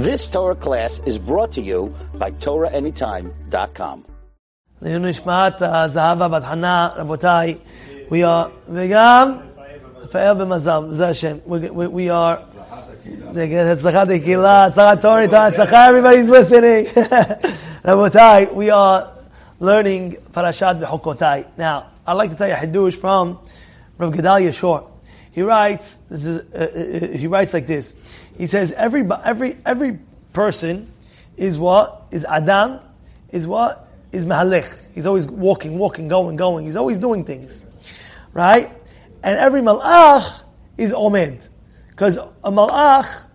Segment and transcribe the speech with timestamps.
[0.00, 4.06] This Torah class is brought to you by TorahAnytime.com.
[8.08, 8.50] We are
[11.74, 12.46] we, we are
[15.88, 16.86] everybody's listening.
[18.56, 19.12] We are
[19.58, 21.46] learning Parashat Bechukotai.
[21.58, 23.38] Now, I'd like to tell you a Hiddush from
[23.98, 24.86] Rav Gedalia Schorr.
[25.32, 27.94] He writes, this is, uh, uh, uh he writes like this.
[28.40, 29.98] He says, every, every, every
[30.32, 30.90] person
[31.36, 32.06] is what?
[32.10, 32.80] Is Adam,
[33.32, 33.86] is what?
[34.12, 34.86] Is Mahalech.
[34.94, 36.64] He's always walking, walking, going, going.
[36.64, 37.66] He's always doing things.
[38.32, 38.72] Right?
[39.22, 40.40] And every Malach
[40.78, 41.50] is Omed.
[41.90, 43.26] Because a Malach,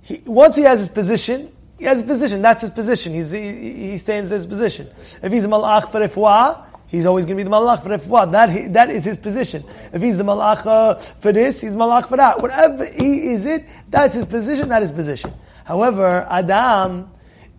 [0.00, 2.40] he, once he has his position, he has his position.
[2.40, 3.12] That's his position.
[3.12, 4.88] He's, he, he stands in his position.
[5.22, 8.30] If he's a Malach for Refuah, He's always going to be the malach for refuah.
[8.30, 9.64] That, that is his position.
[9.92, 12.40] If he's the malach uh, for this, he's malach for that.
[12.40, 15.32] Whatever he is it, that's his position, that is position.
[15.64, 17.10] However, Adam,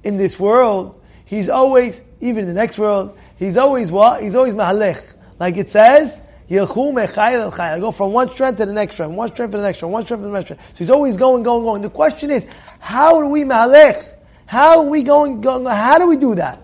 [0.04, 4.24] in this world, he's always, even in the next world, he's always what?
[4.24, 5.16] He's always mahalech.
[5.40, 9.58] Like it says, I go from one strength to the next strength, one strength to
[9.58, 10.64] the next strength, one strength to the next strength.
[10.70, 11.82] So he's always going, going, going.
[11.82, 12.48] The question is,
[12.80, 14.16] how do we mahalech?
[14.46, 16.62] How are we going, going, how do we do that?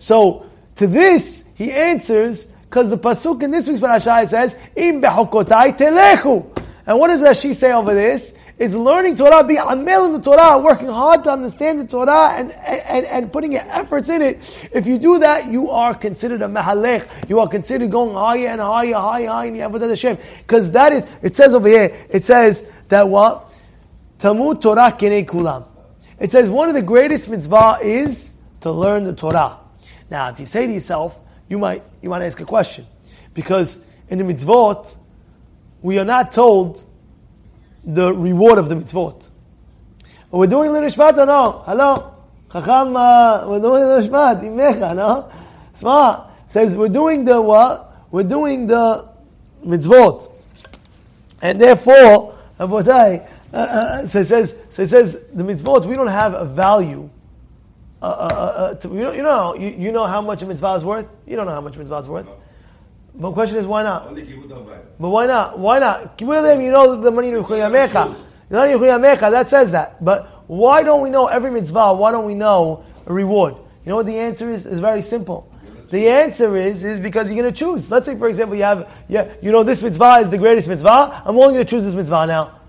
[0.00, 0.46] So,
[0.76, 6.46] to this, he answers, because the Pasuk in this week's parasha says, Im behokotai telechu.
[6.86, 8.32] And what does Rashi say over this?
[8.56, 12.50] It's learning Torah, be amel in the Torah, working hard to understand the Torah and,
[12.52, 14.68] and, and putting your efforts in it.
[14.72, 17.28] If you do that, you are considered a mahalech.
[17.28, 20.16] You are considered going higher and higher, higher, higher in the Avodah Hashem.
[20.38, 23.52] Because that is, it says over here, it says that what?
[24.18, 25.66] Talmud Torah kinei kulam.
[26.18, 29.58] It says one of the greatest mitzvah is to learn the Torah.
[30.10, 31.20] Now, if you say to yourself,
[31.50, 32.86] you might you might ask a question,
[33.34, 34.96] because in the mitzvot,
[35.82, 36.82] we are not told
[37.84, 39.28] the reward of the mitzvot.
[40.30, 41.62] We're doing l'nishmat or no?
[41.66, 42.14] Hello,
[42.52, 45.30] chacham, uh, we're doing l'nishmat imecha, no?
[45.74, 48.06] Smart says we're doing the what?
[48.12, 49.08] We're doing the
[49.66, 50.30] mitzvot,
[51.42, 55.84] and therefore, Avotai, uh, uh, it says, it says the mitzvot.
[55.86, 57.10] We don't have a value
[58.02, 60.74] uh, uh, uh, to, you know, you know, you, you, know how much a mitzvah
[60.74, 61.06] is worth.
[61.26, 62.26] You don't know how much a mitzvah is worth.
[63.14, 64.14] But the question is, why not?
[64.98, 65.58] But why not?
[65.58, 66.18] Why not?
[66.18, 69.30] You know the money in Yamecha.
[69.30, 70.02] That says that.
[70.02, 71.92] But why don't we know every mitzvah?
[71.94, 73.54] Why don't we know a reward?
[73.84, 74.64] You know what the answer is?
[74.64, 75.52] It's very simple.
[75.90, 77.90] The answer is is because you're going to choose.
[77.90, 81.22] Let's say, for example, you have yeah, you know this mitzvah is the greatest mitzvah.
[81.24, 82.60] I'm only going to choose this mitzvah now.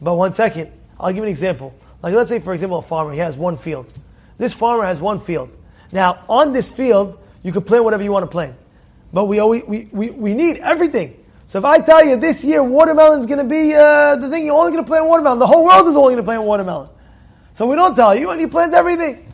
[0.00, 1.74] But one second, I'll give you an example.
[2.02, 3.86] Like let's say, for example, a farmer he has one field.
[4.38, 5.50] This farmer has one field.
[5.92, 8.56] Now, on this field, you can plant whatever you want to plant.
[9.12, 11.24] But we, always, we, we, we need everything.
[11.46, 14.46] So if I tell you this year watermelon is going to be uh, the thing,
[14.46, 15.38] you're only going to plant watermelon.
[15.38, 16.88] The whole world is only going to plant watermelon.
[17.52, 19.28] So we don't tell you, and you plant everything.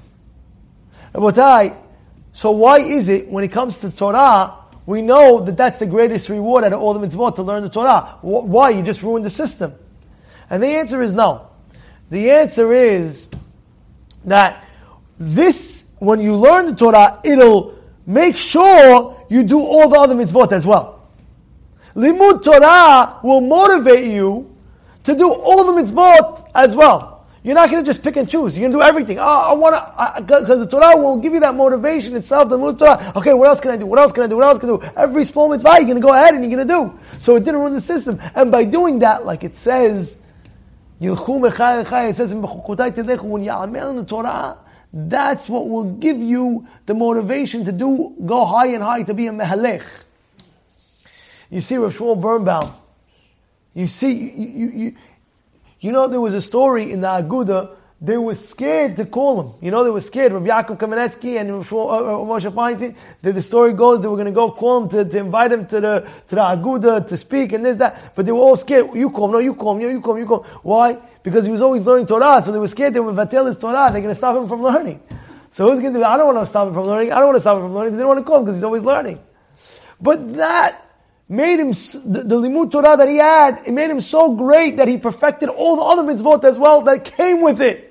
[1.15, 4.55] So why is it when it comes to Torah,
[4.87, 7.71] we know that that's the greatest reward out of all the mitzvot to learn the
[7.71, 8.19] Torah?
[8.21, 8.71] Why?
[8.71, 9.75] You just ruined the system.
[10.51, 11.49] And the answer is no.
[12.11, 13.29] The answer is
[14.25, 14.65] that
[15.21, 20.51] this, when you learn the Torah, it'll make sure you do all the other mitzvot
[20.51, 21.09] as well.
[21.95, 24.57] Limud Torah will motivate you
[25.05, 27.27] to do all the mitzvot as well.
[27.43, 28.57] You're not going to just pick and choose.
[28.57, 29.19] You're going to do everything.
[29.19, 32.49] Oh, I want to, because the Torah will give you that motivation itself.
[32.49, 33.13] The Limud Torah.
[33.17, 33.87] Okay, what else can I do?
[33.87, 34.37] What else can I do?
[34.37, 34.83] What else can I do?
[34.97, 36.99] Every small mitzvah, you're going to go ahead and you're going to do.
[37.19, 38.21] So it didn't run the system.
[38.35, 40.23] And by doing that, like it says,
[41.01, 41.17] it
[42.17, 44.59] says in when you in the Torah,
[44.93, 49.27] that's what will give you the motivation to do, go high and high to be
[49.29, 49.85] a mehalech.
[51.51, 52.73] You see Rav Shmuel Birnbaum.
[53.75, 54.97] You see, you, you, you,
[55.81, 57.71] you know there was a story in the Aguda,
[58.03, 59.55] they were scared to call him.
[59.61, 60.33] You know, they were scared.
[60.33, 61.63] Rav Yaakov Kamenetsky and uh, uh,
[62.25, 65.19] Moshe Feinstein, the, the story goes, they were going to go call him to, to
[65.19, 68.15] invite him to the, to the Aguda to speak and this, that.
[68.15, 68.95] But they were all scared.
[68.95, 70.51] You call him, no, you call him, no, you call him, you call him.
[70.63, 70.99] Why?
[71.23, 73.91] because he was always learning Torah, so they were scared they would vatel his Torah,
[73.93, 75.03] they're going to stop him from learning.
[75.51, 76.09] So who's going to do it?
[76.09, 77.13] I don't want to stop him from learning.
[77.13, 77.93] I don't want to stop him from learning.
[77.93, 79.21] They didn't want to call him because he's always learning.
[80.01, 80.87] But that
[81.29, 84.87] made him, the, the limud Torah that he had, it made him so great that
[84.87, 87.90] he perfected all the other mitzvot as well that came with it.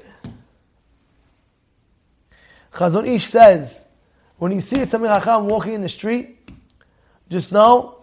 [2.74, 3.86] Chazon Ish says,
[4.38, 6.38] when you see a Talmid Hacham walking in the street,
[7.30, 7.98] just know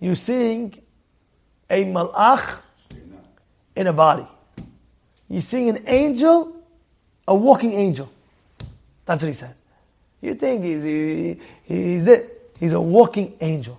[0.00, 0.74] you're seeing
[1.68, 2.60] a malach
[3.74, 4.26] in a body.
[5.28, 6.56] You're seeing an angel,
[7.26, 8.10] a walking angel.
[9.04, 9.54] That's what he said.
[10.20, 12.26] You think he's, he, he's there.
[12.58, 13.78] He's a walking angel.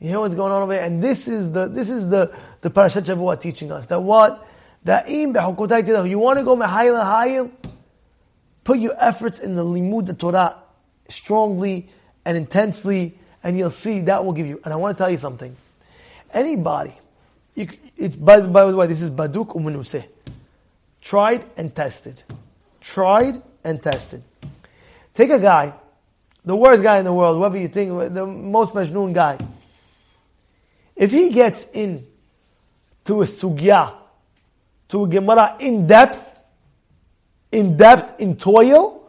[0.00, 0.82] You hear what's going on over here?
[0.82, 4.46] And this is the, this is the, the Parashat Shavua teaching us that what?
[4.84, 6.08] Be'hukotai tidach.
[6.08, 7.50] You want to go mehayil hayil?
[8.70, 10.54] Put your efforts in the limud the Torah
[11.08, 11.88] strongly
[12.24, 14.60] and intensely, and you'll see that will give you.
[14.62, 15.56] And I want to tell you something.
[16.32, 16.94] Anybody,
[17.56, 20.06] you, it's by, by the way, this is baduk umenuseh.
[21.00, 22.22] Tried and tested.
[22.80, 24.22] Tried and tested.
[25.14, 25.74] Take a guy,
[26.44, 29.36] the worst guy in the world, whoever you think, the most majnoon guy.
[30.94, 32.06] If he gets in
[33.06, 33.94] to a sugya,
[34.90, 36.29] to a Gemara in depth,
[37.52, 39.02] in depth, in toil,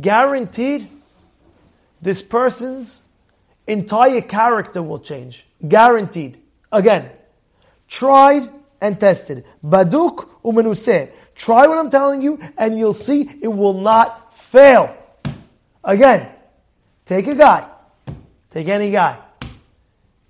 [0.00, 0.88] guaranteed
[2.00, 3.02] this person's
[3.66, 5.46] entire character will change.
[5.66, 6.40] Guaranteed.
[6.72, 7.10] Again,
[7.88, 8.48] tried
[8.80, 9.44] and tested.
[9.64, 11.10] Baduk umenuseh.
[11.34, 14.96] Try what I'm telling you, and you'll see it will not fail.
[15.82, 16.28] Again,
[17.06, 17.66] take a guy,
[18.50, 19.18] take any guy.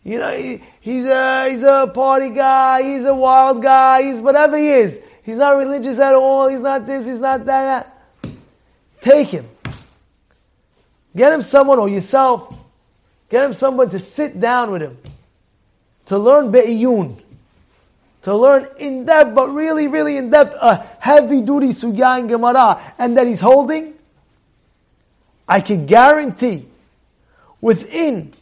[0.04, 4.56] You know, he, he's a he's a party guy, he's a wild guy, he's whatever
[4.56, 5.00] he is.
[5.22, 6.48] He's not religious at all.
[6.48, 7.06] He's not this.
[7.06, 7.96] He's not that.
[9.00, 9.48] Take him.
[11.14, 12.56] Get him someone or yourself.
[13.28, 14.98] Get him someone to sit down with him
[16.06, 17.20] to learn be'iyun
[18.22, 22.80] to learn in depth, but really, really in depth, a heavy duty sugya and Gemara,
[22.98, 23.94] and that he's holding,
[25.48, 26.66] I can guarantee
[27.60, 28.32] within,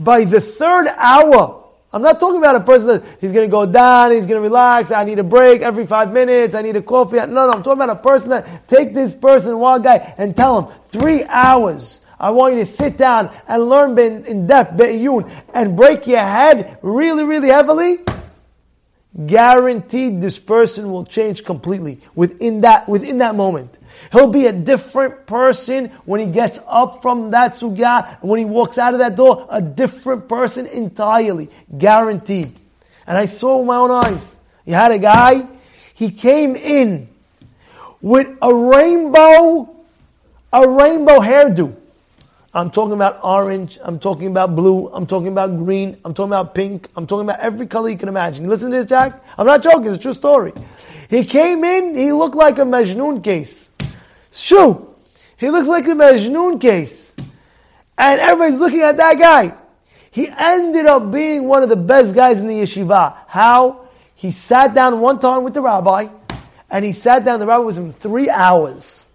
[0.00, 1.57] by the third hour,
[1.92, 4.42] I'm not talking about a person that he's going to go down, he's going to
[4.42, 7.16] relax, I need a break every five minutes, I need a coffee.
[7.16, 10.60] No, no, I'm talking about a person that take this person, one guy, and tell
[10.60, 16.06] him, three hours, I want you to sit down and learn in depth, and break
[16.06, 17.98] your head really, really heavily
[19.26, 23.74] guaranteed this person will change completely within that within that moment.
[24.12, 28.78] He'll be a different person when he gets up from that sugya when he walks
[28.78, 32.54] out of that door, a different person entirely, guaranteed.
[33.06, 34.36] And I saw with my own eyes.
[34.64, 35.46] You had a guy,
[35.94, 37.08] he came in
[38.00, 39.68] with a rainbow,
[40.52, 41.74] a rainbow hairdo.
[42.54, 43.78] I'm talking about orange.
[43.82, 44.88] I'm talking about blue.
[44.88, 45.98] I'm talking about green.
[46.04, 46.88] I'm talking about pink.
[46.96, 48.48] I'm talking about every color you can imagine.
[48.48, 49.22] Listen to this, Jack?
[49.36, 49.86] I'm not joking.
[49.86, 50.52] It's a true story.
[51.10, 51.94] He came in.
[51.94, 53.70] He looked like a Majnun case.
[54.30, 54.94] Shoo!
[55.36, 57.16] He looks like the Majnun case.
[57.96, 59.54] And everybody's looking at that guy.
[60.10, 63.16] He ended up being one of the best guys in the yeshiva.
[63.26, 63.88] How?
[64.14, 66.08] He sat down one time with the rabbi,
[66.70, 69.07] and he sat down, the rabbi was in three hours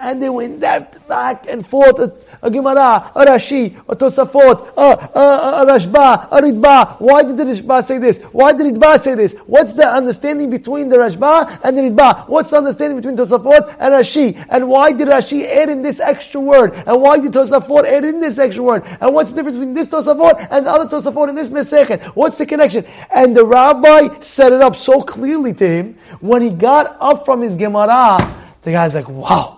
[0.00, 1.98] and they went depth back and forth.
[2.40, 7.00] A, Gemara, a Rashi, a Tosafot, a, a, a Rashba, a Ritba.
[7.00, 8.22] Why did the Rashba say this?
[8.22, 9.34] Why did Ritba say this?
[9.46, 12.28] What's the understanding between the Rashba and the Ritba?
[12.28, 14.44] What's the understanding between Tosafot and Rashi?
[14.48, 16.74] And why did Rashi add in this extra word?
[16.74, 18.84] And why did Tosafot add in this extra word?
[19.00, 22.02] And what's the difference between this Tosafot and the other Tosafot in this Mesechet?
[22.14, 22.86] What's the connection?
[23.10, 25.98] And the rabbi set it up so clearly to him.
[26.20, 28.18] When he got up from his Gemara,
[28.62, 29.57] the guy's like, wow.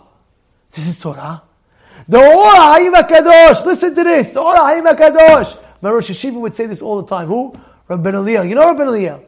[0.72, 1.43] This is Torah.
[2.08, 3.64] The Or HaHaim HaKadosh.
[3.64, 4.31] Listen to this.
[4.31, 5.58] The Or HaHaim HaKadosh.
[5.81, 7.28] My Rosh Yeshiva would say this all the time.
[7.28, 7.55] Who?
[7.88, 8.49] Rabbi Eliel.
[8.49, 9.25] You know Rabbi Eliel?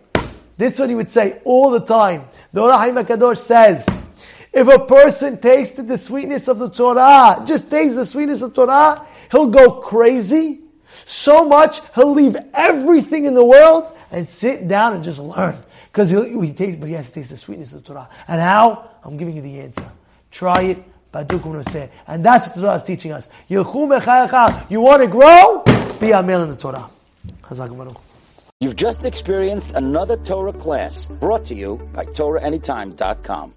[0.56, 2.28] This one he would say all the time.
[2.52, 3.86] The Or HaHaim HaKadosh says,
[4.52, 9.06] if a person tasted the sweetness of the Torah, just tastes the sweetness of Torah,
[9.30, 10.60] he'll go crazy.
[11.06, 15.56] So much, he'll leave everything in the world and sit down and just learn.
[15.90, 18.08] Because he tastes, but he has to taste the sweetness of the Torah.
[18.28, 18.90] And how?
[19.02, 19.90] I'm giving you the answer.
[20.30, 23.28] Try it and that's what the Torah is teaching us.
[23.48, 25.62] You want to grow?
[26.00, 26.88] Be a male in the Torah.
[28.60, 33.50] You've just experienced another Torah class brought to you by TorahAnytime.com.